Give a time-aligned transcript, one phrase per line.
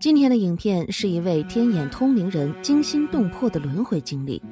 [0.00, 4.42] 今天的影片是一位天眼通灵人惊心动魄的轮回经历，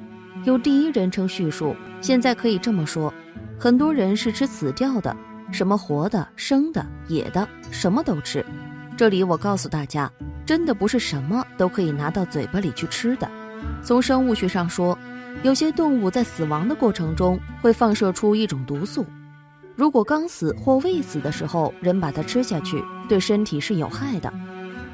[0.45, 1.75] 有第一人称叙述。
[2.01, 3.11] 现在可以这么说，
[3.57, 5.17] 很多人是吃死掉的，
[5.51, 8.45] 什么活的、生的、野的，什么都吃。
[8.95, 10.07] 这里我告诉大家，
[10.45, 13.27] 真的不是什么都可以拿到嘴巴里去吃的。
[13.81, 14.95] 从生物学上说，
[15.41, 19.03] 有些动物在死亡的过程中会放射出一种毒素，
[19.75, 24.31] 如果刚死或未死的时候人把它吃下去，对身体是有害的。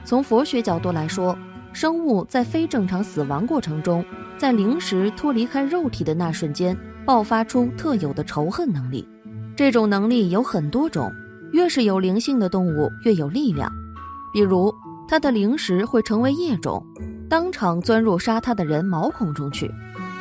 [0.06, 1.36] 从佛学角度来说，
[1.74, 4.06] 生物在非正常死亡过程中，
[4.38, 9.08] 在灵识脱离开肉体的那瞬间，爆发出特有的仇恨能力。
[9.56, 11.12] 这种能力有很多种，
[11.52, 13.72] 越是有灵性的动物越有力量。
[14.32, 14.72] 比如，
[15.08, 16.86] 它的灵识会成为液种，
[17.28, 19.72] 当场钻入杀它的人毛孔中去。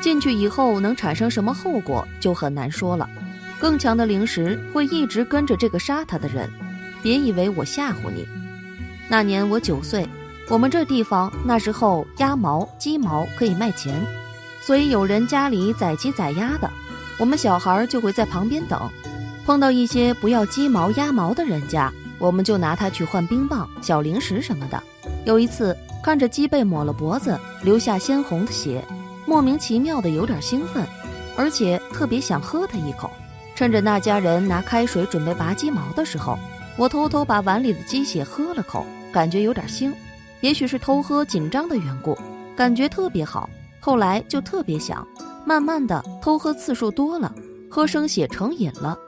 [0.00, 3.08] 进去以后能产生什么后果就很难说了。
[3.58, 6.48] 更强的灵石会一直跟着这个杀他的人。
[7.02, 8.26] 别以为我吓唬你。
[9.14, 10.04] 那年我九岁，
[10.48, 13.94] 我们这地方那时候鸭毛、鸡毛可以卖钱，
[14.60, 16.68] 所以有人家里宰鸡宰鸭的，
[17.16, 18.90] 我们小孩就会在旁边等。
[19.46, 24.82] 碰到一些不要鸡毛鸭毛的人家，我们就拿它去换冰棒、小零食什么的。
[25.24, 28.84] 有一次看着鸡被抹了脖子，流下鲜红的血，
[29.26, 30.84] 莫名其妙的有点兴奋，
[31.36, 33.08] 而且特别想喝它一口。
[33.54, 36.36] 趁着那家人拿开水准备拔鸡毛的时候。
[36.76, 39.92] 我偷偷把碗里的鸡血喝了口，感觉有点腥，
[40.40, 42.18] 也许是偷喝紧张的缘故，
[42.56, 43.48] 感觉特别好。
[43.78, 45.06] 后来就特别想，
[45.46, 47.32] 慢慢的偷喝次数多了，
[47.70, 48.98] 喝生血成瘾了。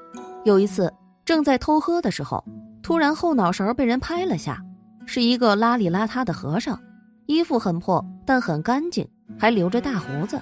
[0.45, 0.93] 有一次
[1.25, 2.45] 正在偷喝的时候，
[2.85, 4.63] 突然后脑勺被人拍了下，
[5.07, 6.81] 是一个邋里邋遢的和尚，
[7.27, 9.05] 衣服很破，但很干净，
[9.37, 10.41] 还留着大胡子。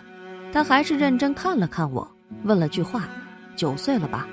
[0.53, 2.07] 他还是认真看了看我，
[2.43, 3.09] 问了句话
[3.57, 4.29] ：“九岁了吧？”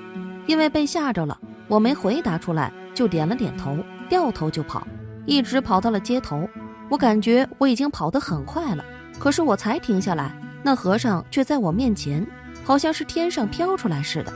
[0.46, 2.70] 因为被吓着了，我没回答出来。
[2.94, 3.74] 就点了点头，
[4.06, 4.86] 掉头就跑，
[5.26, 6.48] 一直跑到了街头。
[6.88, 8.84] 我感觉我已经跑得很快了，
[9.18, 12.26] 可是我才停下来，那和尚却在我面前，
[12.64, 14.32] 好像是天上飘出来似的。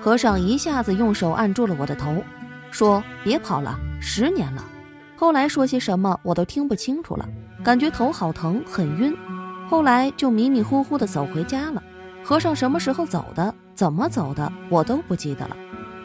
[0.00, 2.22] 和尚一下子用手按住了我的头，
[2.70, 4.64] 说：“别跑了，十年了。”
[5.16, 7.28] 后来说些什么我都听不清楚了，
[7.64, 9.14] 感觉头好疼，很晕。
[9.68, 11.82] 后来就迷迷糊糊的走回家了。
[12.22, 15.56] 和尚什么时候走的，怎么走的，我都不记得了。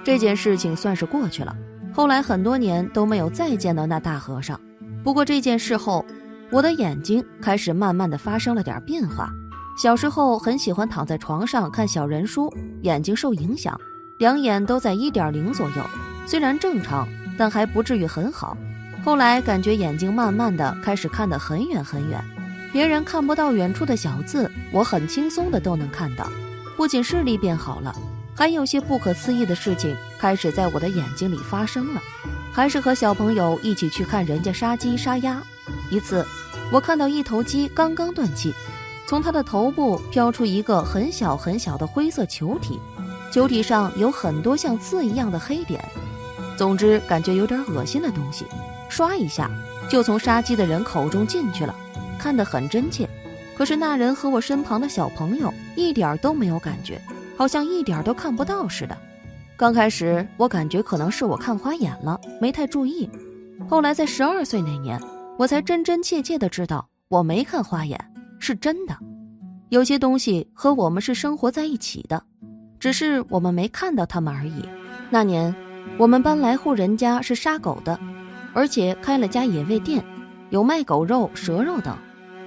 [0.03, 1.55] 这件事情算是过去了。
[1.93, 4.59] 后来很多年都没有再见到那大和尚。
[5.03, 6.03] 不过这件事后，
[6.49, 9.29] 我的眼睛开始慢慢的发生了点变化。
[9.77, 13.79] 小时候很喜欢躺在床上看小人书，眼睛受影响，
[14.17, 15.83] 两眼都在一点零左右，
[16.25, 18.57] 虽然正常，但还不至于很好。
[19.03, 22.23] 后来感觉眼睛慢慢的开始看得很远很远，
[22.71, 26.27] 别人看不到远处的小字，我很轻松的都能看到，
[26.77, 27.93] 不仅视力变好了。
[28.35, 32.01] 还有些不可思议的事情开始在我的眼睛里发生了，
[32.51, 35.41] 还是和小朋友一起去看人家杀鸡杀鸭。
[35.91, 36.25] 一次，
[36.71, 38.53] 我看到一头鸡刚刚断气，
[39.05, 42.79] 从它的头部飘出一个很小很小的灰色球体，
[43.31, 45.83] 球体上有很多像刺一样的黑点。
[46.57, 48.45] 总之，感觉有点恶心的东西，
[48.89, 49.49] 唰一下
[49.89, 51.75] 就从杀鸡的人口中进去了，
[52.17, 53.07] 看得很真切。
[53.55, 56.99] 可是那人和我身旁的小朋友一点都没有感觉。
[57.35, 58.97] 好像一点都看不到似的。
[59.55, 63.09] 刚开始我感觉可能是我看花眼了，没太注意。
[63.69, 64.99] 后来在十二岁那年，
[65.37, 67.99] 我才真真切切的知道我没看花眼，
[68.39, 68.97] 是真的。
[69.69, 72.21] 有些东西和我们是生活在一起的，
[72.79, 74.67] 只是我们没看到他们而已。
[75.09, 75.53] 那年
[75.97, 77.99] 我们搬来户人家是杀狗的，
[78.53, 80.03] 而且开了家野味店，
[80.49, 81.95] 有卖狗肉、蛇肉等。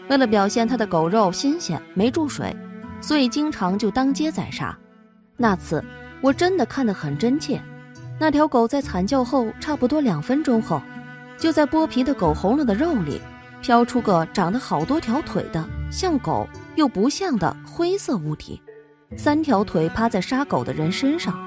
[0.08, 2.54] 为了表现他的狗肉新鲜，没注水。
[3.06, 4.76] 所以经常就当街宰杀。
[5.36, 5.80] 那次
[6.20, 7.62] 我真的看得很真切，
[8.18, 10.82] 那条狗在惨叫后，差不多两分钟后，
[11.38, 13.20] 就在剥皮的狗红了的肉里，
[13.62, 18.60] 飘出个长得好多条腿的像狗又不像的灰色物体，
[19.16, 21.38] 三条腿趴在杀狗的人身上，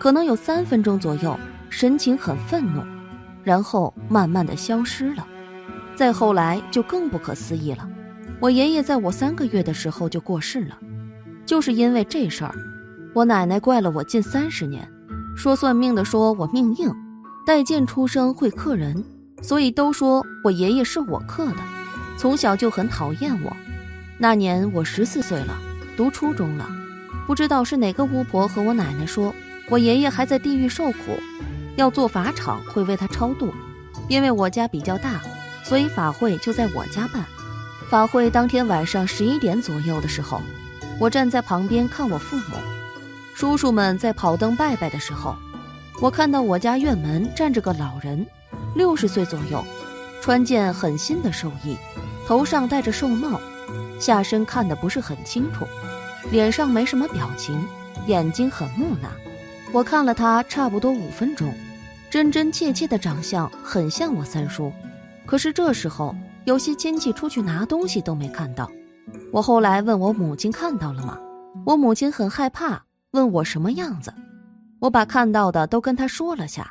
[0.00, 1.38] 可能有三分钟左右，
[1.70, 2.82] 神情很愤怒，
[3.44, 5.24] 然后慢慢的消失了。
[5.94, 7.88] 再后来就更不可思议了。
[8.40, 10.76] 我爷爷在我三个月的时候就过世了，
[11.46, 12.52] 就是因为这事儿，
[13.14, 14.86] 我奶奶怪了我近三十年，
[15.36, 16.92] 说算命的说我命硬，
[17.46, 19.04] 带剑出生会克人，
[19.40, 21.58] 所以都说我爷爷是我克的，
[22.18, 23.56] 从小就很讨厌我。
[24.18, 25.56] 那年我十四岁了，
[25.96, 26.68] 读初中了，
[27.28, 29.32] 不知道是哪个巫婆和我奶奶说，
[29.70, 31.16] 我爷爷还在地狱受苦，
[31.76, 33.54] 要做法场会为他超度，
[34.08, 35.20] 因为我家比较大，
[35.62, 37.24] 所以法会就在我家办。
[37.88, 40.40] 法会当天晚上十一点左右的时候，
[40.98, 42.56] 我站在旁边看我父母、
[43.34, 45.36] 叔叔们在跑灯拜拜的时候，
[46.00, 48.26] 我看到我家院门站着个老人，
[48.74, 49.62] 六十岁左右，
[50.22, 51.76] 穿件很新的寿衣，
[52.26, 53.38] 头上戴着寿帽，
[54.00, 55.66] 下身看得不是很清楚，
[56.30, 57.62] 脸上没什么表情，
[58.06, 59.10] 眼睛很木讷。
[59.72, 61.52] 我看了他差不多五分钟，
[62.08, 64.72] 真真切切的长相很像我三叔。
[65.26, 68.70] 可是这时候有些亲戚出去拿东西都没看到。
[69.32, 71.18] 我后来问我母亲看到了吗？
[71.64, 72.82] 我母亲很害怕，
[73.12, 74.12] 问我什么样子。
[74.78, 76.70] 我把看到的都跟他说了下。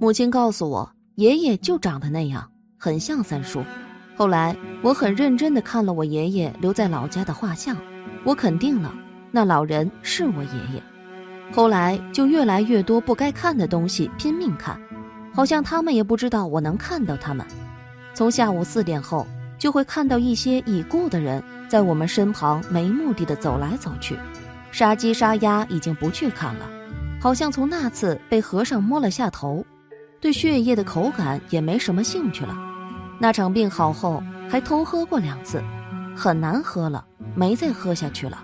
[0.00, 3.62] 母亲告诉我，爷爷就长得那样，很像三叔。
[4.16, 7.76] 后来我很认真地看了我爷爷留在老家的画像，
[8.24, 8.94] 我肯定了
[9.30, 10.82] 那老人是我爷爷。
[11.52, 14.80] 后来就越来越多不该看的东西拼命看，
[15.34, 17.46] 好像他们也不知道我能看到他们。
[18.14, 19.26] 从下午四点后，
[19.62, 24.18] 就会看到一些已故的人在我们身旁没目的的走来走去。
[24.72, 26.68] 杀鸡杀鸭已经不去看了，
[27.20, 29.64] 好像从那次被和尚摸了下头。
[30.20, 32.58] 对血液的口感也没什么兴趣了。
[33.20, 34.20] 那场病好后
[34.50, 35.62] 还偷喝过两次，
[36.16, 37.06] 很难喝了，
[37.36, 38.42] 没再喝下去了。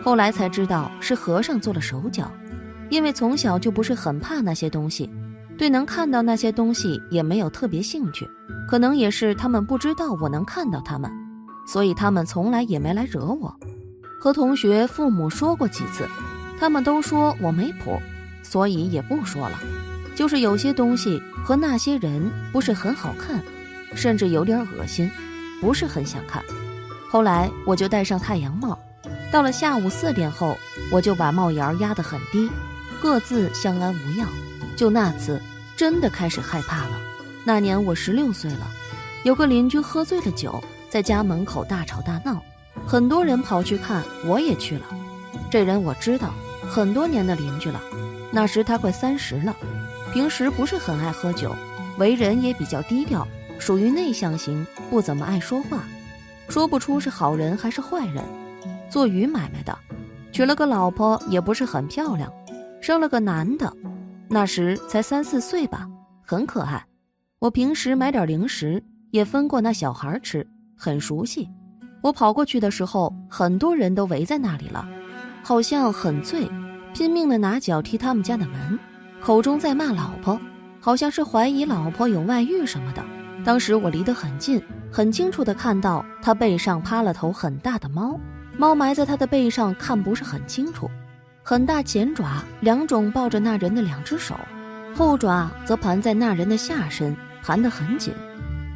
[0.00, 2.30] 后来才知道是和尚做了手脚，
[2.88, 5.10] 因为从小就不是很怕那些东西，
[5.62, 8.28] 对能看到那些东西也没有特别兴趣。
[8.68, 11.08] 可能也是他们不知道我能看到他们，
[11.68, 13.56] 所以他们从来也没来惹我。
[14.20, 16.04] 和同学父母说过几次，
[16.58, 17.96] 他们都说我没谱，
[18.42, 19.56] 所以也不说了。
[20.16, 23.40] 就是有些东西和那些人不是很好看，
[23.94, 25.08] 甚至有点恶心，
[25.60, 26.42] 不是很想看。
[27.08, 28.76] 后来我就戴上太阳帽，
[29.30, 30.58] 到了下午四点后，
[30.90, 32.50] 我就把帽檐压得很低，
[33.00, 34.28] 各自相安无恙。
[34.74, 35.40] 就那次，
[35.82, 36.90] 真的开始害怕了。
[37.44, 38.70] 那年我十六岁了，
[39.24, 42.40] 有个邻居喝醉了酒，在家门口大吵大闹，
[42.86, 44.84] 很多人跑去看，我也去了。
[45.50, 46.32] 这人我知道，
[46.70, 47.80] 很多年的邻居了，
[48.30, 49.56] 那时他快三十了。
[50.12, 51.52] 平时不是很爱喝酒，
[51.98, 53.26] 为人也比较低调，
[53.58, 55.82] 属于内向型，不怎么爱说话，
[56.48, 58.22] 说不出是好人还是坏人。
[58.88, 59.76] 做鱼买卖的，
[60.30, 62.32] 娶了个老婆也不是很漂亮，
[62.80, 63.76] 生了个男的，
[64.34, 65.86] 那时才三四岁吧，
[66.24, 66.82] 很可爱。
[67.38, 71.46] 我平时买点零食也分过那小孩吃，很熟悉。
[72.02, 74.88] 我跑过去的时候，很多人都围在那里了，
[75.42, 76.50] 好像很醉，
[76.94, 78.78] 拼命的拿脚踢他们家的门。
[79.20, 80.40] 口中在骂老婆，
[80.80, 83.04] 好像是怀疑老婆有外遇什么的。
[83.44, 88.18] 当时我离得很近，很清楚的看到他背上趴了头很大的猫，
[88.56, 90.88] 猫埋在他的背上看不是很清楚，
[91.44, 94.38] 很大前爪两种抱着那人的两只手，
[94.94, 98.14] 后爪则盘在那人的下身，盘得很紧。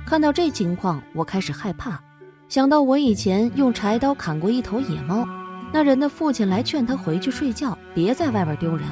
[0.04, 2.00] 看到这情况，我开始害怕，
[2.48, 5.24] 想到我以前用柴刀砍过一头野猫，
[5.72, 8.84] 那人的父亲来劝他回去睡觉，别在外边丢人。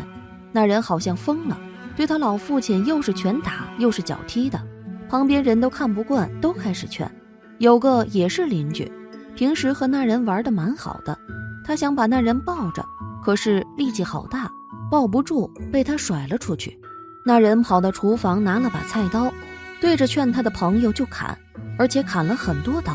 [0.52, 1.58] 那人好像疯了，
[1.96, 4.60] 对他老父亲又是拳打又是脚踢的，
[5.08, 7.10] 旁边人都看不惯，都开始劝。
[7.58, 8.90] 有个也是邻居，
[9.34, 11.18] 平时和那人玩的蛮好的，
[11.64, 12.84] 他想把那人抱着，
[13.24, 14.50] 可是力气好大，
[14.90, 16.78] 抱不住，被他甩了出去。
[17.24, 19.32] 那人跑到厨房拿了把菜刀，
[19.80, 21.36] 对着劝他的朋友就砍，
[21.78, 22.94] 而且砍了很多刀，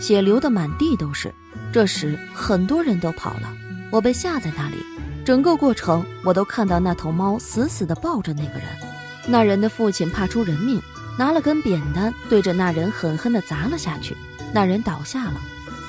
[0.00, 1.32] 血流的满地都是。
[1.72, 3.52] 这时很多人都跑了，
[3.92, 4.76] 我被吓在那里。
[5.24, 8.64] 整个过程，我都看到那头猫死死地抱着那个人。
[9.28, 10.82] 那人的父亲怕出人命，
[11.16, 14.16] 拿了根扁担对着那人狠狠地砸了下去。
[14.52, 15.40] 那人倒下了，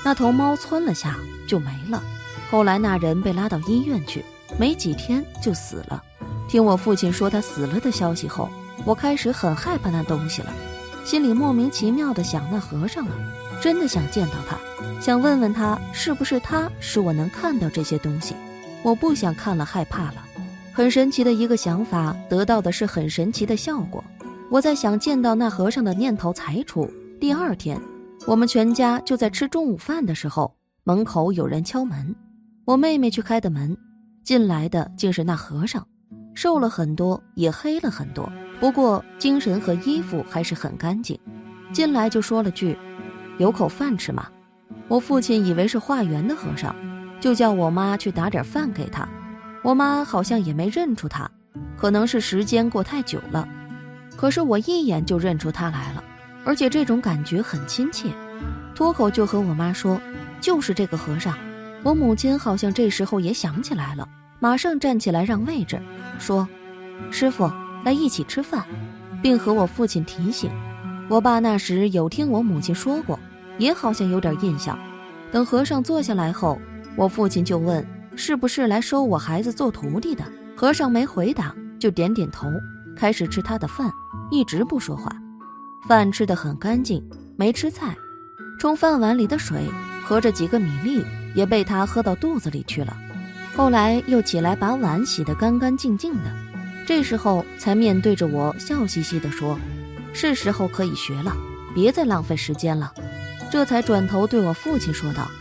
[0.06, 1.16] 那头猫窜了下
[1.48, 2.04] 就没了。
[2.50, 4.26] 后来那人被拉到医院去，
[4.58, 6.04] 没几天就死了。
[6.48, 8.50] 听我父亲说他死了的消息后，
[8.86, 10.52] 我开始很害怕那东西了，
[11.06, 13.14] 心里莫名其妙地想那和尚啊，
[13.62, 14.58] 真的想见到他，
[15.00, 18.34] 想问问他是不是他使我能看到这些东西。
[18.82, 20.26] 我不想看了，害怕了。
[20.74, 24.04] 很神奇的一个想法，得到的是很神奇的效果。
[24.50, 26.90] 我在想见到那和尚的念头才出，
[27.20, 27.80] 第二天，
[28.26, 30.52] 我们全家就在吃中午饭的时候，
[30.84, 32.16] 门口有人敲门，
[32.70, 33.76] 我妹妹去开的门，
[34.24, 35.84] 进来的竟是那和尚，
[36.36, 41.20] 瘦了很多，也黑了很多，不过精神和衣服还是很干净。
[41.74, 42.78] 进来就说了句
[43.40, 44.28] ：“有口饭吃吗？”
[44.88, 46.76] 我父亲以为是化缘的和尚。
[47.20, 49.10] 就叫我妈去打点饭给他，
[49.64, 51.28] 我妈好像也没认出他，
[51.76, 53.50] 可能是时间过太久了。
[54.16, 56.04] 可是我一眼就认出他来了，
[56.46, 58.14] 而且这种感觉很亲切，
[58.76, 60.00] 脱口就和我妈说
[60.40, 61.36] ：“就是这个和尚。”
[61.84, 64.08] 我母亲好像这时候也想起来了，
[64.40, 65.82] 马上站起来让位置，
[66.18, 66.48] 说
[67.12, 67.50] ：“师傅，
[67.84, 68.64] 来一起吃饭。”
[69.22, 70.50] 并和我父亲提醒。
[71.10, 73.20] 我爸那时有听我母亲说过，
[73.58, 74.80] 也好像有点印象。
[75.32, 76.60] 等和尚坐下来后。
[76.96, 77.86] 我父亲就问
[78.18, 80.24] ：“是不是来收我孩子做徒弟的？”
[80.58, 82.48] 和尚没回答，就点点头，
[82.94, 83.90] 开始吃他的饭，
[84.32, 85.10] 一直不说话。
[85.88, 87.02] 饭吃得很干净，
[87.38, 87.96] 没吃菜，
[88.60, 89.70] 冲饭碗里的水
[90.04, 91.02] 和着几个米粒
[91.40, 92.98] 也被他喝到肚子里去了。
[93.56, 96.30] 后来又起来把碗洗得干干净净的，
[96.86, 99.58] 这时候才面对着我笑嘻嘻地说
[100.12, 101.34] ：“是时候可以学了，
[101.74, 102.92] 别再浪费时间了。”
[103.50, 105.32] 这才转头对我父亲说道：“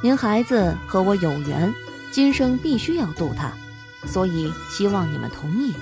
[0.00, 1.74] 您孩子和我有缘，
[2.12, 3.50] 今生必须要渡他，
[4.06, 5.74] 所以希望你们同意。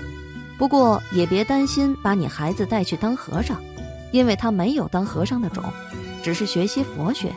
[0.56, 3.61] 不过也别担心把你孩子带去当和尚，
[4.11, 5.62] 因为他没有当和尚的种，
[6.23, 7.30] 只是学习佛学。”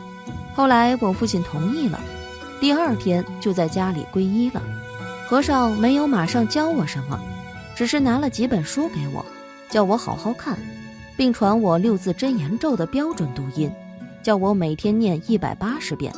[0.56, 2.00] 后来我父亲同意了，
[2.60, 4.62] 第二天就在家里皈依了。
[5.28, 7.18] 和尚没有马上教我什么，
[7.74, 9.24] 只是拿了几本书给我，
[9.70, 10.58] 叫我好好看，
[11.16, 13.70] 并传我六字真言咒的标准读音。
[14.22, 16.12] 叫我每天念一百八十遍，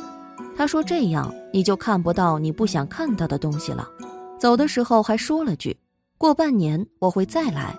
[0.57, 3.87] 他说这样你就看不到你不想看到的东西了。
[4.37, 5.77] 走的时候还说了句
[6.17, 7.73] ：“过半年我会再来，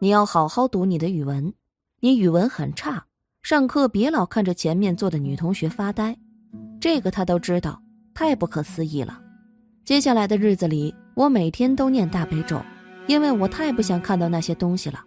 [0.00, 1.54] 你要好好读你的语文，
[2.00, 3.02] 你语文很差，
[3.42, 6.14] 上课别老看着前面坐的女同学发呆。”
[6.78, 7.80] 这个他都知道，
[8.14, 9.20] 太不可思议了。
[9.84, 12.62] 接下来的日子里，我每天都念大悲咒，
[13.08, 15.00] 因为我太不想看到那些东西了。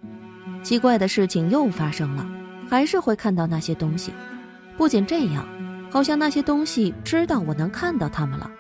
[0.62, 2.28] 奇怪的事情又发生了，
[2.70, 4.12] 还是会看到那些东西。
[4.78, 5.48] 不仅这样，
[5.90, 8.52] 好像那些东西知道我能看到他们了。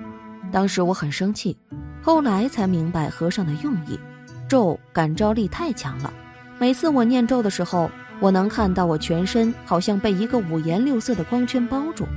[0.50, 1.56] 当时我很生气，
[2.01, 4.00] 后来才明白和尚的用意。
[4.48, 6.13] 咒感召力太强了，
[6.58, 12.08] 每次我念咒的时候，我能看到我全身好像被一个五颜六色的光圈包住，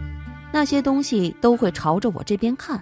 [0.52, 2.80] 那些东西都会朝着我这边看，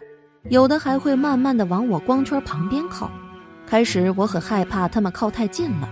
[0.48, 3.10] 有的还会慢慢的往我光圈旁边靠。
[3.66, 5.88] 开始我很害怕他们靠太近了，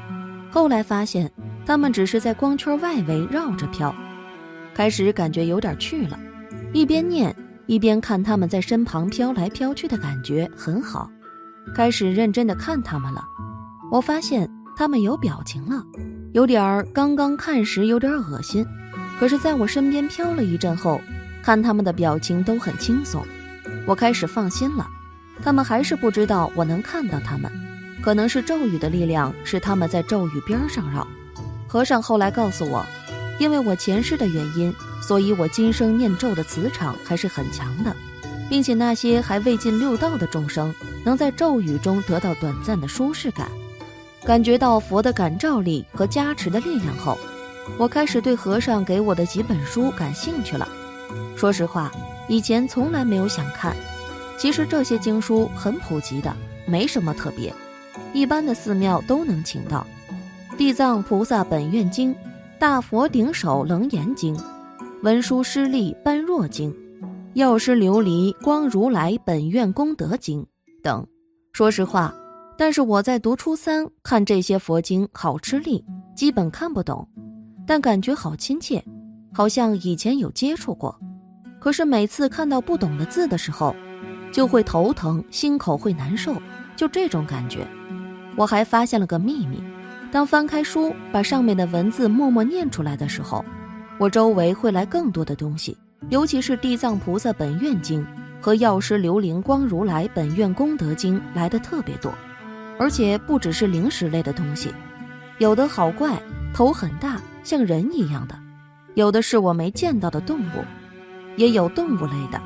[0.51, 1.31] 后来发现
[1.67, 3.95] 他们只是在光圈外围绕着飘。
[4.75, 6.19] 开始感觉有点趣了，
[6.73, 7.35] 一边念
[7.67, 11.11] 一边看他们在身旁飘来飘去的感觉很好。
[11.75, 13.23] 开始认真的看他们了，
[13.91, 15.83] 我发现他们有表情了，
[16.33, 18.65] 有点儿刚刚看时有点恶心，
[19.19, 21.01] 可是在我身边飘了一阵后，
[21.47, 23.25] 看他们的表情都很轻松，
[23.87, 24.85] 我开始放心了。
[25.45, 27.49] 他们还是不知道我能看到他们，
[28.03, 31.07] 可能是咒语的力量使他们在咒语边上绕。
[31.69, 32.85] 和尚后来告诉我。
[33.39, 37.95] 因为我前世的原因，所以我今生念咒的磁场还是很强的，
[38.51, 40.75] 并且那些还未进六道的众生，
[41.05, 43.49] 能在咒语中得到短暂的舒适感，
[44.25, 47.17] 感觉到佛的感召力和加持的力量后，
[47.79, 50.67] 我开始对和尚给我的几本书感兴趣了。
[51.37, 51.93] 说实话，
[52.29, 53.77] 以前从来没有想看。
[54.39, 56.35] 其实这些经书很普及的，
[56.67, 57.53] 没什么特别，
[58.13, 59.87] 一般的寺庙都能请到，
[60.57, 62.15] 《地藏菩萨本愿经》。
[62.59, 64.35] 大佛顶首楞严经，
[65.03, 66.75] 文殊师利般若经，
[67.35, 70.45] 药师琉璃光如来本愿功德经
[70.83, 71.07] 等。
[71.53, 72.15] 说实话，
[72.57, 77.07] 但是我在读初三看这些佛经好吃力，基本看不懂，
[77.67, 78.83] 但感觉好亲切，
[79.35, 80.99] 好像以前有接触过。
[81.67, 83.75] 可是每次看到不懂的字的时候，
[84.31, 86.41] 就会头疼，心口会难受，
[86.77, 87.67] 就这种感觉。
[88.37, 89.61] 我还发现了个秘密。
[90.13, 93.45] 当翻开书，把上面的文字默默念出来的时候，
[93.99, 95.77] 我周围会来更多的东西，
[96.09, 98.01] 尤其是《地藏菩萨本愿经》
[98.41, 102.15] 和《药师琉璃光如来本愿功德经》来的特别多，
[102.79, 104.73] 而且不只是灵石类的东西，
[105.39, 106.17] 有的好怪，
[106.55, 108.37] 头很大，像人一样的；
[108.95, 110.65] 有的是我没见到的动物，
[111.37, 112.41] 也有动物类的。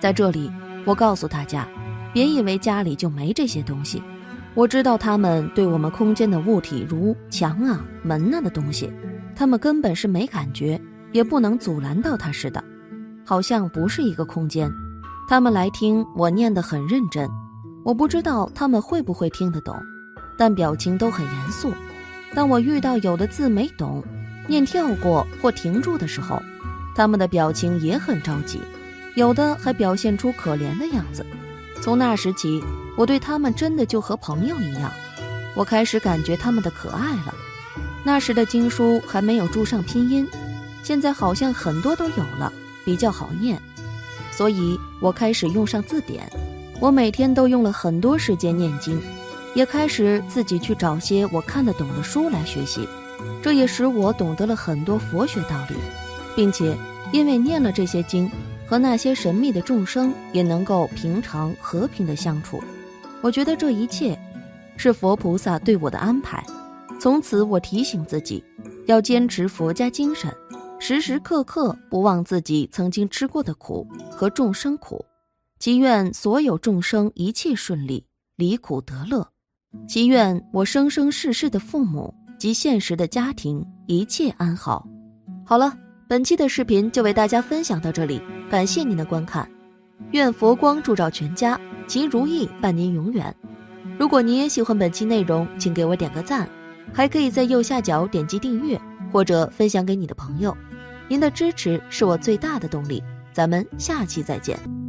[0.00, 0.50] 在这里，
[0.84, 1.66] 我告诉大家，
[2.12, 4.02] 别以为家里就没这些东西。
[4.54, 8.92] 我知道他们对我们空间的物体，如墙啊、门呐的东西，
[9.34, 10.80] 他们根本是没感觉，
[11.12, 12.62] 也不能阻拦到它似的，
[13.24, 14.70] 好像不是一个空间。
[15.28, 17.28] 他们来听我念得很认真，
[17.82, 19.74] 我不知道他们会不会听得懂，
[20.38, 21.72] 但表情都很严肃。
[22.34, 24.04] 当我遇到有的字没懂，
[24.46, 26.40] 念跳过或停住的时候，
[26.94, 28.60] 他们的表情也很着急，
[29.14, 31.24] 有的还表现出可怜的样子。
[31.80, 32.62] 从那时起。
[32.96, 34.88] 我对他们真的就和朋友一样，
[35.56, 37.34] 我开始感觉他们的可爱了。
[38.04, 40.24] 那时的经书还没有注上拼音，
[40.84, 42.52] 现在好像很多都有了，
[42.84, 43.60] 比较好念，
[44.30, 46.30] 所以我开始用上字典。
[46.78, 49.02] 我每天都用了很多时间念经，
[49.56, 52.88] 也开始自己去找些我看得懂的书来学习，
[53.42, 55.74] 这也使我懂得了很多佛学道理，
[56.36, 56.76] 并且
[57.12, 58.30] 因为念了这些经，
[58.66, 62.62] 和那些神秘的众生也能够平常和平的相处。
[63.20, 64.18] 我觉得这一切，
[64.76, 66.44] 是佛菩萨对我的安排。
[67.00, 68.42] 从此，我提醒自己，
[68.86, 70.32] 要坚持佛家精神，
[70.78, 75.04] 时时刻刻不忘自己曾经吃过的苦和众生苦。
[75.58, 78.04] 祈愿所有众生一切顺利，
[78.36, 79.26] 离苦得乐。
[79.88, 84.86] 祈愿我生生世世的父母及现实的家庭一切安好。
[85.44, 85.76] 好了，
[86.14, 89.50] 本期的视频就为大家分享到这里，感谢您的观看。
[90.12, 93.34] 愿佛光照照全家，吉如意伴您永远。
[93.98, 96.48] 如果您也喜欢本期内容，请给我点个赞，
[96.92, 98.80] 还可以在右下角点击订阅
[99.12, 100.56] 或者分享给你的朋友。
[101.08, 103.02] 您的支持是我最大的动力。
[103.32, 104.83] 咱们下期再见。